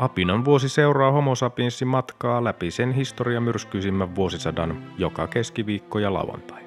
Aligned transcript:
Apinan 0.00 0.44
vuosi 0.44 0.68
seuraa 0.68 1.10
Homo 1.10 1.34
sapiensin 1.34 1.88
matkaa 1.88 2.44
läpi 2.44 2.70
sen 2.70 2.92
historiamyrskyisimmän 2.92 4.14
vuosisadan 4.14 4.92
joka 4.98 5.26
keskiviikko 5.26 5.98
ja 5.98 6.12
lauantai. 6.12 6.62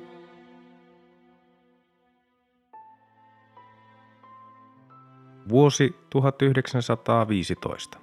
Vuosi 5.50 5.96
1915. 6.10 7.98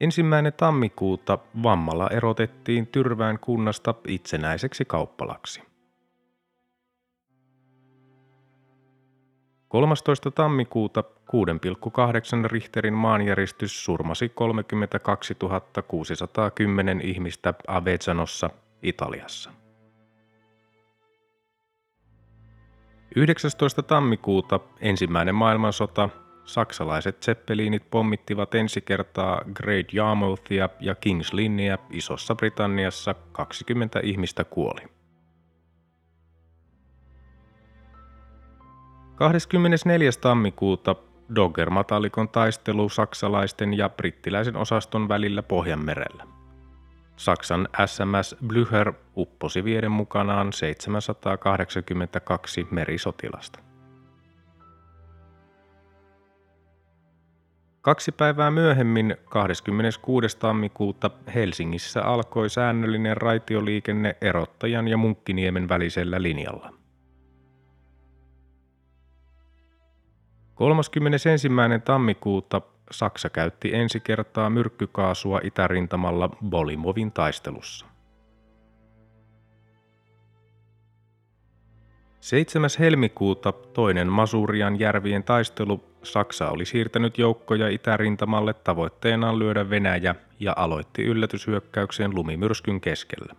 Ensimmäinen 0.00 0.52
tammikuuta 0.52 1.38
Vammala 1.62 2.08
erotettiin 2.08 2.86
Tyrvään 2.86 3.38
kunnasta 3.38 3.94
itsenäiseksi 4.06 4.84
kauppalaksi. 4.84 5.69
13. 9.70 10.30
tammikuuta 10.30 11.04
6,8 11.04 12.50
Richterin 12.50 12.94
maanjäristys 12.94 13.84
surmasi 13.84 14.28
32 14.28 15.36
610 15.88 17.00
ihmistä 17.00 17.54
Avezzanossa, 17.66 18.50
Italiassa. 18.82 19.50
19. 23.16 23.82
tammikuuta 23.82 24.60
ensimmäinen 24.80 25.34
maailmansota 25.34 26.08
saksalaiset 26.44 27.22
zeppeliinit 27.22 27.90
pommittivat 27.90 28.54
ensi 28.54 28.80
kertaa 28.80 29.42
Great 29.54 29.94
Yarmouthia 29.94 30.68
ja 30.80 30.94
Kings 30.94 31.32
Linnia 31.32 31.78
Isossa 31.90 32.34
Britanniassa 32.34 33.14
20 33.32 34.00
ihmistä 34.02 34.44
kuoli. 34.44 34.99
24. 39.20 40.10
tammikuuta 40.20 40.96
Dogger-matalikon 41.34 42.28
taistelu 42.28 42.88
saksalaisten 42.88 43.78
ja 43.78 43.88
brittiläisen 43.88 44.56
osaston 44.56 45.08
välillä 45.08 45.42
Pohjanmerellä. 45.42 46.24
Saksan 47.16 47.68
SMS 47.86 48.36
Blücher 48.46 48.92
upposi 49.16 49.64
vieden 49.64 49.90
mukanaan 49.90 50.52
782 50.52 52.66
merisotilasta. 52.70 53.58
Kaksi 57.80 58.12
päivää 58.12 58.50
myöhemmin, 58.50 59.16
26. 59.24 60.38
tammikuuta, 60.38 61.10
Helsingissä 61.34 62.02
alkoi 62.02 62.50
säännöllinen 62.50 63.16
raitioliikenne 63.16 64.16
Erottajan 64.20 64.88
ja 64.88 64.96
Munkkiniemen 64.96 65.68
välisellä 65.68 66.22
linjalla. 66.22 66.79
31. 70.60 71.28
tammikuuta 71.84 72.60
Saksa 72.90 73.30
käytti 73.30 73.74
ensi 73.74 74.00
kertaa 74.00 74.50
myrkkykaasua 74.50 75.40
itärintamalla 75.44 76.28
Bolimovin 76.50 77.12
taistelussa. 77.12 77.86
7. 82.20 82.70
helmikuuta 82.78 83.52
toinen 83.52 84.08
Masurian 84.08 84.80
järvien 84.80 85.22
taistelu 85.22 85.84
Saksa 86.02 86.50
oli 86.50 86.64
siirtänyt 86.64 87.18
joukkoja 87.18 87.68
itärintamalle 87.68 88.54
tavoitteenaan 88.54 89.38
lyödä 89.38 89.70
Venäjä 89.70 90.14
ja 90.40 90.52
aloitti 90.56 91.02
yllätyshyökkäyksen 91.02 92.14
lumimyrskyn 92.14 92.80
keskellä. 92.80 93.34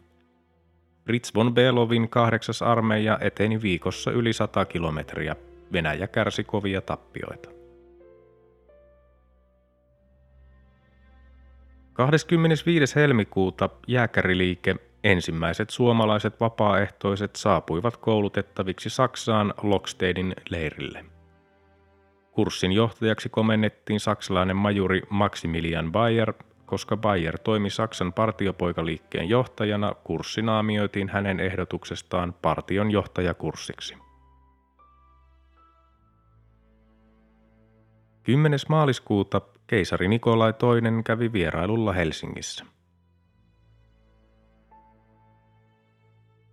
Fritz 1.06 1.36
von 1.36 1.54
Belovin 1.54 2.10
kahdeksas 2.10 2.62
armeija 2.62 3.18
eteni 3.22 3.62
viikossa 3.62 4.12
yli 4.12 4.34
100 4.34 4.66
kilometriä. 4.66 5.36
Venäjä 5.74 6.08
kärsi 6.08 6.44
kovia 6.44 6.82
tappioita. 6.82 7.50
25. 11.94 12.96
helmikuuta 12.96 13.70
jääkäriliike 13.88 14.76
ensimmäiset 15.04 15.70
suomalaiset 15.70 16.40
vapaaehtoiset 16.40 17.36
saapuivat 17.36 17.98
koulutettaviksi 17.98 18.90
Saksaan 18.90 19.54
Lokstedin 19.64 20.34
leirille. 20.50 21.06
Kurssin 22.32 22.72
johtajaksi 22.72 23.30
komennettiin 23.30 24.00
saksalainen 24.00 24.56
majuri 24.56 25.02
Maximilian 25.10 25.92
Bayer, 25.92 26.34
koska 26.66 26.98
Bayer 26.98 27.40
toimi 27.40 27.70
Saksan 27.70 28.14
partiopoikaliikkeen 28.14 29.30
johtajana, 29.30 29.96
kurssi 30.04 30.42
naamioitiin 30.42 31.10
hänen 31.10 31.40
ehdotuksestaan 31.40 32.34
partion 32.42 32.92
johtajakurssiksi. 32.92 33.98
10. 38.32 38.60
maaliskuuta 38.70 39.42
keisari 39.68 40.08
Nikolai 40.08 40.54
II 40.64 41.04
kävi 41.04 41.34
vierailulla 41.34 41.94
Helsingissä. 41.94 42.66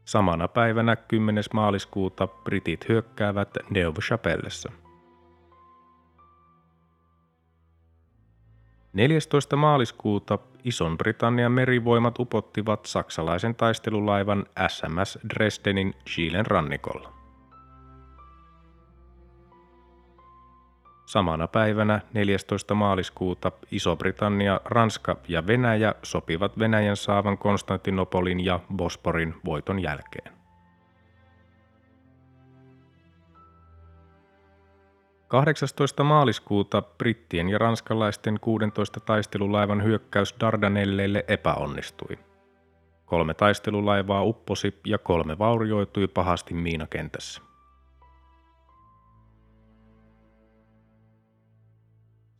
Samana 0.05 0.49
päivänä 0.49 0.97
10. 0.97 1.45
maaliskuuta 1.53 2.27
britit 2.27 2.89
hyökkäävät 2.89 3.49
Neuve 3.71 4.01
Chapellessa– 4.01 4.73
14. 8.93 9.57
maaliskuuta 9.57 10.39
Ison-Britannian 10.65 11.53
merivoimat 11.53 12.19
upottivat 12.19 12.87
saksalaisen 12.87 13.55
taistelulaivan 13.55 14.47
SMS 14.69 15.19
Dresdenin 15.29 15.95
Chilen 16.07 16.47
rannikolla. 16.47 17.18
Samana 21.09 21.49
päivänä 21.49 22.01
14. 22.13 22.75
maaliskuuta 22.75 23.53
Iso-Britannia, 23.71 24.61
Ranska 24.65 25.17
ja 25.29 25.47
Venäjä 25.47 25.95
sopivat 26.03 26.59
Venäjän 26.59 26.97
saavan 26.97 27.39
Konstantinopolin 27.39 28.45
ja 28.45 28.61
Bosporin 28.77 29.35
voiton 29.45 29.83
jälkeen. 29.83 30.33
18. 35.29 36.05
maaliskuuta 36.05 36.83
brittien 36.83 37.49
ja 37.49 37.59
ranskalaisten 37.59 38.41
16 38.41 39.01
taistelulaivan 39.01 39.85
hyökkäys 39.85 40.35
Dardanelleille 40.41 41.25
epäonnistui. 41.29 42.19
Kolme 43.07 43.35
taistelulaivaa 43.35 44.23
upposi 44.23 44.81
ja 44.87 44.99
kolme 44.99 45.39
vaurioitui 45.39 46.09
pahasti 46.09 46.55
miinakentässä. 46.55 47.48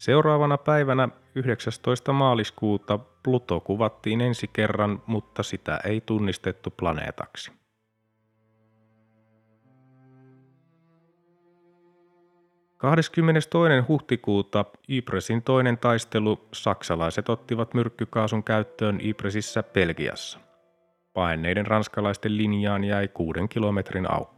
Seuraavana 0.09 0.59
päivänä 0.59 1.09
19. 1.35 2.13
maaliskuuta 2.13 2.99
Pluto 2.99 3.61
kuvattiin 3.61 4.21
ensi 4.21 4.49
kerran, 4.53 5.03
mutta 5.07 5.43
sitä 5.43 5.79
ei 5.85 6.01
tunnistettu 6.01 6.71
planeetaksi. 6.71 7.53
22. 12.77 13.89
huhtikuuta 13.89 14.65
Ypresin 14.89 15.43
toinen 15.43 15.79
taistelu 15.79 16.49
saksalaiset 16.53 17.29
ottivat 17.29 17.75
myrkkykaasun 17.75 18.45
käyttöön 18.45 19.01
Ypresissä 19.01 19.63
Belgiassa. 19.63 20.39
Paenneiden 21.13 21.67
ranskalaisten 21.67 22.37
linjaan 22.37 22.85
jäi 22.85 23.09
kuuden 23.09 23.49
kilometrin 23.49 24.11
aukko. 24.13 24.38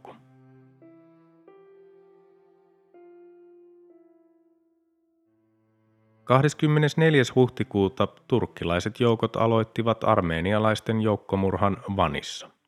24. 6.23 7.23
huhtikuuta 7.35 8.07
turkkilaiset 8.27 8.99
joukot 8.99 9.35
aloittivat 9.35 10.03
armeenialaisten 10.03 11.01
joukkomurhan 11.01 11.77
Vanissa– 11.95 12.49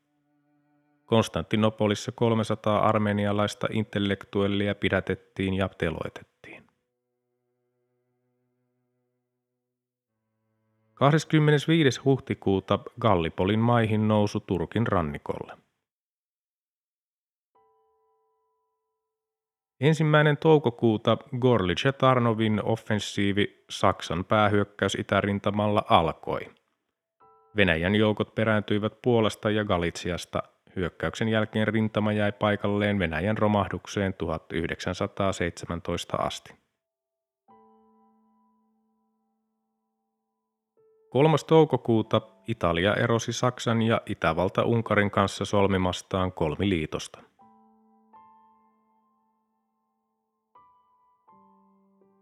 Konstantinopolissa 1.13 2.11
300 2.11 2.79
armenialaista 2.79 3.67
intellektuellia 3.71 4.75
pidätettiin 4.75 5.53
ja 5.53 5.69
teloitettiin. 5.69 6.63
25. 10.94 12.01
huhtikuuta 12.05 12.79
Gallipolin 13.00 13.59
maihin 13.59 14.07
nousu 14.07 14.39
Turkin 14.39 14.88
rannikolle. 14.88 15.57
Ensimmäinen 19.83 20.38
toukokuuta 20.38 21.18
Gorlice 21.39 21.91
Tarnovin 21.91 22.63
offensiivi 22.63 23.65
Saksan 23.69 24.25
päähyökkäys 24.25 24.95
itärintamalla 24.95 25.85
alkoi. 25.89 26.41
Venäjän 27.56 27.95
joukot 27.95 28.35
perääntyivät 28.35 28.94
Puolasta 29.01 29.50
ja 29.50 29.65
Galitsiasta. 29.65 30.44
Hyökkäyksen 30.75 31.27
jälkeen 31.27 31.68
rintama 31.68 32.13
jäi 32.13 32.31
paikalleen 32.31 33.00
Venäjän 33.00 33.38
romahdukseen 33.38 34.13
1917 34.13 36.18
asti. 36.18 36.53
3. 41.09 41.38
toukokuuta 41.47 42.21
Italia 42.47 42.95
erosi 42.95 43.33
Saksan 43.33 43.81
ja 43.81 44.01
Itävalta 44.06 44.63
Unkarin 44.63 45.12
kanssa 45.12 45.45
solmimastaan 45.45 46.31
kolmi 46.31 46.69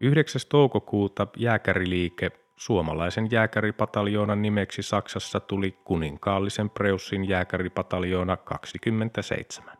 9. 0.02 0.40
toukokuuta 0.48 1.26
jääkäriliike 1.36 2.30
suomalaisen 2.56 3.28
jääkäripataljoonan 3.30 4.42
nimeksi 4.42 4.82
Saksassa 4.82 5.40
tuli 5.40 5.72
kuninkaallisen 5.84 6.70
Preussin 6.70 7.28
jääkäripataljoona 7.28 8.36
27. 8.36 9.76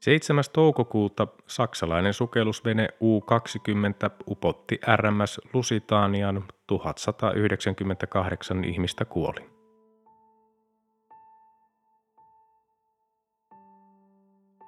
7. 0.00 0.44
toukokuuta 0.52 1.26
saksalainen 1.46 2.14
sukellusvene 2.14 2.88
U-20 3.00 4.10
upotti 4.28 4.80
RMS 4.96 5.40
Lusitanian, 5.52 6.44
1198 6.66 8.64
ihmistä 8.64 9.04
kuoli. 9.04 9.59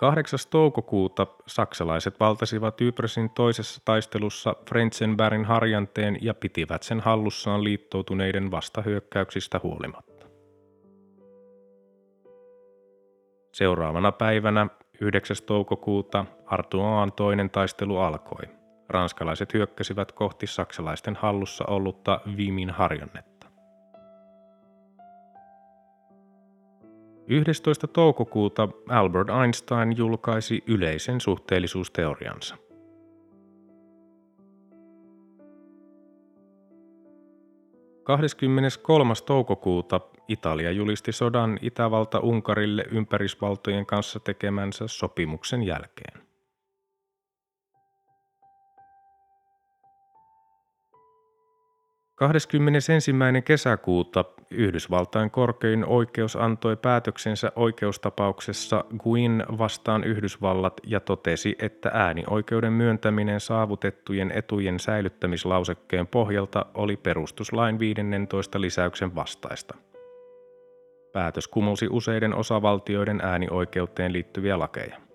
8. 0.03 0.39
toukokuuta 0.51 1.27
saksalaiset 1.47 2.21
valtasivat 2.21 2.81
Ypresin 2.81 3.31
toisessa 3.31 3.83
taistelussa 3.85 4.57
Frenzenbergin 4.69 5.45
harjanteen 5.45 6.19
ja 6.21 6.35
pitivät 6.35 6.83
sen 6.83 7.01
hallussaan 7.01 7.65
liittoutuneiden 7.65 8.51
vastahyökkäyksistä 8.51 9.61
huolimatta. 9.63 10.27
Seuraavana 13.53 14.13
päivänä 14.13 14.67
9. 15.01 15.37
toukokuuta 15.47 16.27
Artois 16.47 17.13
toinen 17.17 17.51
taistelu 17.51 17.99
alkoi. 17.99 18.45
Ranskalaiset 18.89 19.55
hyökkäsivät 19.55 20.13
kohti 20.13 20.47
saksalaisten 20.47 21.17
hallussa 21.17 21.65
ollutta 21.65 22.21
Vimin 22.37 22.71
harjannetta. 22.71 23.32
11. 27.33 27.87
toukokuuta 27.87 28.69
Albert 28.89 29.29
Einstein 29.43 29.97
julkaisi 29.97 30.65
yleisen 30.67 31.21
suhteellisuusteoriansa. 31.21 32.57
23. 38.05 39.15
toukokuuta 39.27 40.01
Italia 40.29 40.71
julisti 40.71 41.13
sodan 41.13 41.59
Itävalta 41.63 42.21
Unkarille 42.21 42.85
ympärisvaltojen 42.91 43.87
kanssa 43.87 44.21
tekemänsä 44.21 44.85
sopimuksen 44.89 45.63
jälkeen. 45.63 46.22
21. 52.29 52.93
kesäkuuta 53.45 54.25
Yhdysvaltain 54.51 55.31
korkein 55.31 55.85
oikeus 55.85 56.37
antoi 56.37 56.77
päätöksensä 56.77 57.53
oikeustapauksessa 57.57 58.85
Guin 58.99 59.45
vastaan 59.59 60.05
Yhdysvallat 60.05 60.81
ja 60.87 61.01
totesi, 61.01 61.57
että 61.59 61.91
äänioikeuden 61.95 62.73
myöntäminen 62.73 63.41
saavutettujen 63.41 64.33
etujen 64.35 64.81
säilyttämislausekkeen 64.81 66.07
pohjalta 66.07 66.67
oli 66.75 66.97
perustuslain 66.97 67.79
15 67.79 68.61
lisäyksen 68.61 69.15
vastaista. 69.15 69.75
Päätös 71.13 71.49
kumosi 71.49 71.87
useiden 71.91 72.35
osavaltioiden 72.35 73.21
äänioikeuteen 73.21 74.13
liittyviä 74.13 74.59
lakeja. 74.59 75.12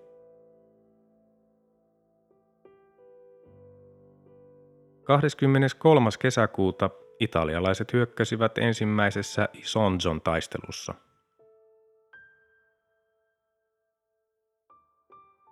23. 5.08 6.10
kesäkuuta 6.18 6.90
italialaiset 7.20 7.92
hyökkäsivät 7.92 8.58
ensimmäisessä 8.58 9.48
Isonzon 9.52 10.20
taistelussa. 10.20 10.94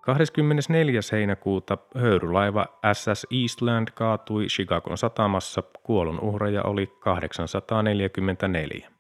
24. 0.01 1.01
heinäkuuta 1.13 1.79
höyrylaiva 1.95 2.67
SS 2.93 3.27
Eastland 3.43 3.89
kaatui 3.95 4.47
Chicagon 4.47 4.99
satamassa, 4.99 5.63
kuolon 5.83 6.21
uhreja 6.21 6.63
oli 6.63 6.87
844. 6.87 8.91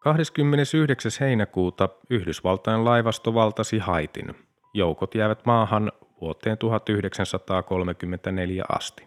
29. 0.00 1.10
heinäkuuta 1.20 1.88
Yhdysvaltain 2.10 2.84
laivasto 2.84 3.34
valtasi 3.34 3.78
Haitin. 3.78 4.34
Joukot 4.74 5.14
jäävät 5.14 5.46
maahan 5.46 5.92
vuoteen 6.22 6.58
1934 6.58 8.64
asti. 8.68 9.06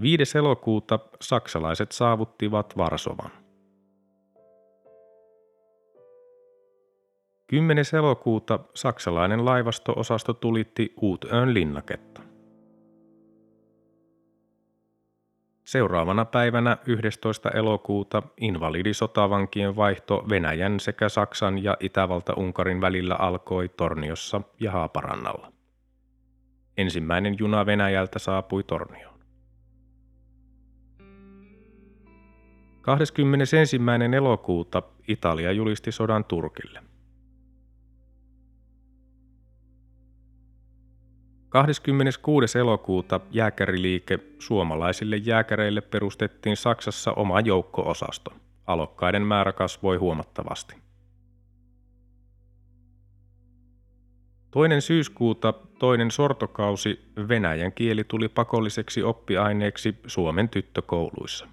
5. 0.00 0.38
elokuuta 0.38 0.98
saksalaiset 1.20 1.92
saavuttivat 1.92 2.76
Varsovan. 2.76 3.30
10. 7.46 7.84
elokuuta 7.98 8.58
saksalainen 8.74 9.44
laivasto-osasto 9.44 10.34
tulitti 10.34 10.92
Uutön 11.00 11.54
linnaketta. 11.54 12.11
Seuraavana 15.72 16.24
päivänä 16.24 16.76
11. 16.86 17.50
elokuuta 17.50 18.22
invalidisotavankien 18.40 19.76
vaihto 19.76 20.24
Venäjän 20.28 20.80
sekä 20.80 21.08
Saksan 21.08 21.64
ja 21.64 21.76
Itävalta-Unkarin 21.80 22.80
välillä 22.80 23.14
alkoi 23.14 23.68
Torniossa 23.68 24.40
ja 24.60 24.72
Haaparannalla. 24.72 25.52
Ensimmäinen 26.76 27.36
juna 27.38 27.66
Venäjältä 27.66 28.18
saapui 28.18 28.62
Tornioon. 28.62 29.20
21. 32.80 33.80
elokuuta 34.16 34.82
Italia 35.08 35.52
julisti 35.52 35.92
sodan 35.92 36.24
Turkille. 36.24 36.91
26. 41.52 42.58
elokuuta 42.58 43.20
jääkäriliike 43.30 44.18
suomalaisille 44.38 45.16
jääkäreille 45.16 45.80
perustettiin 45.80 46.56
Saksassa 46.56 47.12
oma 47.12 47.40
joukko-osasto. 47.40 48.32
Alokkaiden 48.66 49.22
määrä 49.22 49.52
kasvoi 49.52 49.96
huomattavasti. 49.96 50.76
Toinen 54.50 54.82
syyskuuta 54.82 55.52
toinen 55.78 56.10
sortokausi 56.10 57.12
venäjän 57.28 57.72
kieli 57.72 58.04
tuli 58.04 58.28
pakolliseksi 58.28 59.02
oppiaineeksi 59.02 59.98
Suomen 60.06 60.48
tyttökouluissa. 60.48 61.48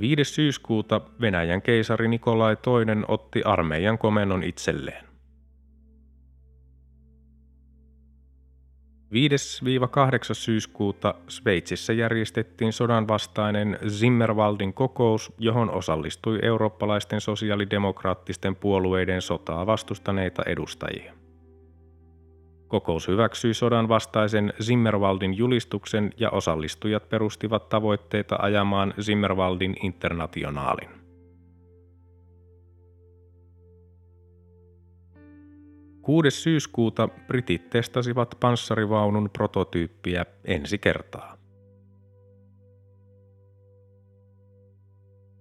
5. 0.00 0.24
syyskuuta 0.24 1.00
Venäjän 1.20 1.62
keisari 1.62 2.08
Nikolai 2.08 2.56
II 2.66 3.04
otti 3.08 3.42
armeijan 3.42 3.98
komennon 3.98 4.42
itselleen. 4.42 5.13
5-8. 9.14 9.16
syyskuuta 10.32 11.14
Sveitsissä 11.28 11.92
järjestettiin 11.92 12.72
sodan 12.72 13.08
vastainen 13.08 13.78
Zimmerwaldin 13.88 14.74
kokous, 14.74 15.32
johon 15.38 15.70
osallistui 15.70 16.38
eurooppalaisten 16.42 17.20
sosiaalidemokraattisten 17.20 18.56
puolueiden 18.56 19.22
sotaa 19.22 19.66
vastustaneita 19.66 20.42
edustajia. 20.46 21.12
Kokous 22.68 23.08
hyväksyi 23.08 23.54
sodan 23.54 23.88
vastaisen 23.88 24.52
Zimmerwaldin 24.62 25.36
julistuksen 25.36 26.12
ja 26.16 26.30
osallistujat 26.30 27.08
perustivat 27.08 27.68
tavoitteita 27.68 28.36
ajamaan 28.40 28.94
Zimmerwaldin 29.00 29.76
internationaalin. 29.82 31.03
6. 36.04 36.30
syyskuuta 36.30 37.08
britit 37.26 37.70
testasivat 37.70 38.34
panssarivaunun 38.40 39.30
prototyyppiä 39.30 40.26
ensi 40.44 40.78
kertaa. 40.78 41.38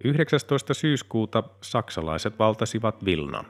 19. 0.04 0.74
syyskuuta 0.74 1.44
saksalaiset 1.62 2.40
valtasivat 2.40 3.06
Vilnan. 3.06 3.46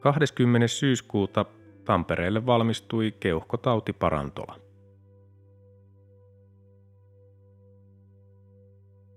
20. 0.00 0.68
syyskuuta 0.68 1.44
Tampereelle 1.84 2.46
valmistui 2.46 3.12
keuhkotautiparantola. 3.20 4.65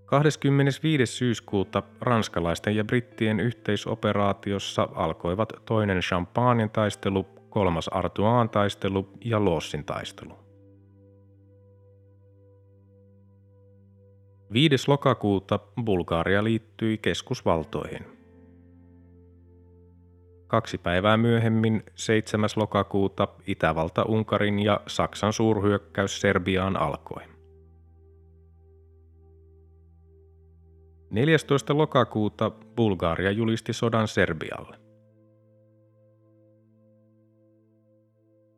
25. 0.09 1.05
syyskuuta 1.05 1.83
ranskalaisten 2.01 2.75
ja 2.75 2.83
brittien 2.83 3.39
yhteisoperaatiossa 3.39 4.89
alkoivat 4.95 5.53
toinen 5.65 5.99
Champagnen 5.99 6.69
taistelu, 6.69 7.23
kolmas 7.49 7.87
Artois 7.87 8.49
taistelu 8.51 9.09
ja 9.25 9.45
Lossin 9.45 9.85
taistelu. 9.85 10.33
5. 14.53 14.75
lokakuuta 14.87 15.59
Bulgaria 15.83 16.43
liittyi 16.43 16.97
keskusvaltoihin. 16.97 18.05
Kaksi 20.47 20.77
päivää 20.77 21.17
myöhemmin, 21.17 21.83
7. 21.95 22.49
lokakuuta, 22.55 23.27
Itävalta, 23.47 24.03
Unkarin 24.03 24.59
ja 24.59 24.81
Saksan 24.87 25.33
suurhyökkäys 25.33 26.21
Serbiaan 26.21 26.77
alkoi. 26.77 27.38
14. 31.09 31.77
lokakuuta 31.77 32.51
Bulgaria 32.75 33.31
julisti 33.31 33.73
sodan 33.73 34.07
Serbialle. 34.07 34.77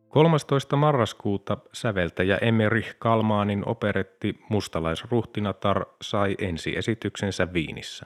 13. 0.09 0.75
marraskuuta 0.75 1.57
säveltäjä 1.73 2.37
Emerich 2.37 2.95
Kalmaanin 2.99 3.63
operetti 3.67 4.39
Mustalaisruhtinatar 4.49 5.85
sai 6.01 6.35
ensiesityksensä 6.39 7.53
Viinissä. 7.53 8.05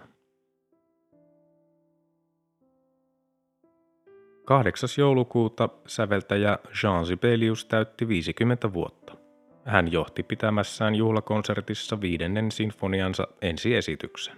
8. 4.46 4.90
joulukuuta 4.98 5.70
säveltäjä 5.88 6.60
Jean 6.84 7.06
Sibelius 7.06 7.66
täytti 7.66 8.08
50 8.08 8.74
vuotta. 8.74 9.25
Hän 9.66 9.92
johti 9.92 10.24
pitämässään 10.24 10.96
juhlakonsertissa 10.96 12.02
viidennen 12.02 12.52
sinfoniansa 12.52 13.28
ensiesityksen. 13.42 14.38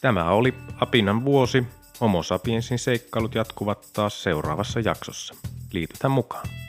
Tämä 0.00 0.30
oli 0.30 0.54
Apinan 0.80 1.24
vuosi. 1.24 1.64
Homo 2.00 2.22
sapiensin 2.22 2.78
seikkailut 2.78 3.34
jatkuvat 3.34 3.90
taas 3.92 4.22
seuraavassa 4.22 4.80
jaksossa. 4.80 5.34
Liitytään 5.72 6.10
mukaan. 6.10 6.59